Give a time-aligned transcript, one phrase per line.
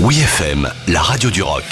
[0.00, 1.64] Oui FM, la radio du rock.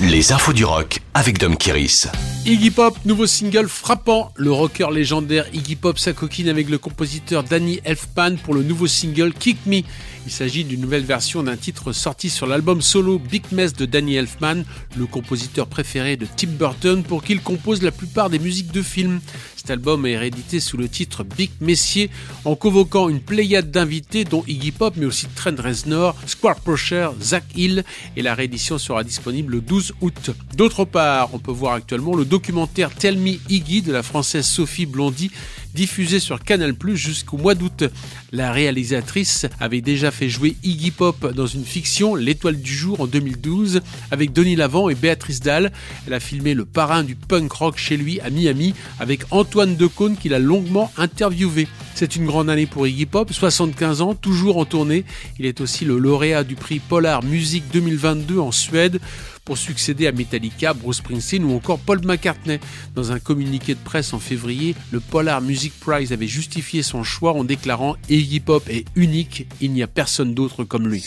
[0.00, 2.08] Les infos du rock avec Dom Kiris.
[2.50, 4.32] Iggy Pop, nouveau single frappant.
[4.34, 9.32] Le rocker légendaire Iggy Pop s'acoquine avec le compositeur Danny Elfman pour le nouveau single
[9.32, 9.82] Kick Me.
[10.26, 14.16] Il s'agit d'une nouvelle version d'un titre sorti sur l'album solo Big Mess de Danny
[14.16, 14.64] Elfman,
[14.96, 18.82] le compositeur préféré de Tim Burton pour qui il compose la plupart des musiques de
[18.82, 19.20] films.
[19.54, 22.10] Cet album est réédité sous le titre Big Messier
[22.44, 27.44] en convoquant une pléiade d'invités dont Iggy Pop mais aussi Trent Reznor, Square Prosher, Zach
[27.54, 27.84] Hill
[28.16, 30.30] et la réédition sera disponible le 12 août.
[30.56, 34.86] D'autre part, on peut voir actuellement le documentaire Tell Me Iggy de la française Sophie
[34.86, 35.30] Blondy
[35.74, 37.84] diffusé sur Canal+ jusqu'au mois d'août.
[38.32, 43.06] La réalisatrice avait déjà fait jouer Iggy Pop dans une fiction L'étoile du jour en
[43.06, 45.70] 2012 avec Denis Lavant et Béatrice Dalle.
[46.06, 50.16] Elle a filmé le parrain du punk rock chez lui à Miami avec Antoine Decaune
[50.16, 51.68] qu'il a longuement interviewé.
[51.94, 55.04] C'est une grande année pour Iggy Pop, 75 ans, toujours en tournée.
[55.38, 58.98] Il est aussi le lauréat du prix Polar Music 2022 en Suède
[59.44, 62.60] pour succéder à Metallica, Bruce Springsteen ou encore Paul McCartney.
[62.94, 67.32] Dans un communiqué de presse en février, le Polar Music Prize avait justifié son choix
[67.32, 71.04] en déclarant Iggy Pop est unique, il n'y a personne d'autre comme lui.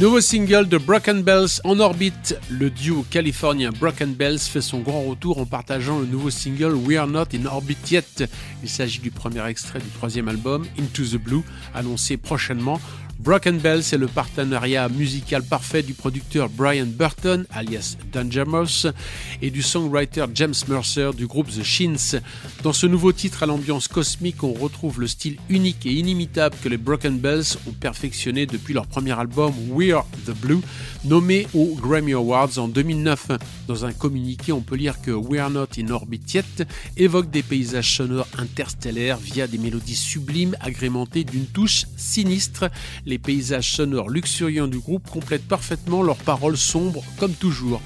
[0.00, 2.36] Nouveau single de Broken Bells en orbite.
[2.48, 6.96] Le duo californien Broken Bells fait son grand retour en partageant le nouveau single We
[6.96, 8.24] Are Not in Orbit Yet.
[8.62, 11.42] Il s'agit du premier extrait du troisième album, Into the Blue,
[11.74, 12.80] annoncé prochainement.
[13.22, 18.88] Broken Bells est le partenariat musical parfait du producteur Brian Burton, alias Dangerous,
[19.40, 22.20] et du songwriter James Mercer du groupe The Shins.
[22.64, 26.68] Dans ce nouveau titre à l'ambiance cosmique, on retrouve le style unique et inimitable que
[26.68, 30.60] les Broken Bells ont perfectionné depuis leur premier album We're the Blue,
[31.04, 33.28] nommé aux Grammy Awards en 2009.
[33.68, 37.98] Dans un communiqué, on peut lire que We're Not in Orbit Yet évoque des paysages
[37.98, 42.68] sonores interstellaires via des mélodies sublimes agrémentées d'une touche sinistre.
[43.18, 47.80] Paysages sonores luxuriants du groupe complètent parfaitement leurs paroles sombres comme toujours.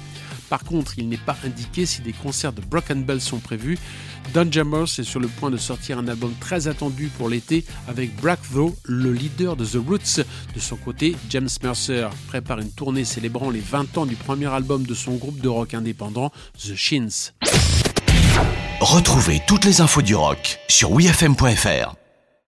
[0.49, 3.77] Par contre, il n'est pas indiqué si des concerts de Broken Bell sont prévus.
[4.33, 8.15] Don Jammers est sur le point de sortir un album très attendu pour l'été avec
[8.15, 8.39] Brack
[8.83, 10.23] le leader de The Roots.
[10.55, 14.85] De son côté, James Mercer prépare une tournée célébrant les 20 ans du premier album
[14.85, 17.33] de son groupe de rock indépendant, The Shins.
[18.79, 22.06] Retrouvez toutes les infos du rock sur wfm.fr.